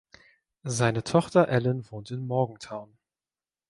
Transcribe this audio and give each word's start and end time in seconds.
Seine 0.63 1.03
Tochter 1.03 1.47
Ellen 1.47 1.85
wohnt 1.91 2.09
in 2.09 2.25
Morgantown. 2.25 2.97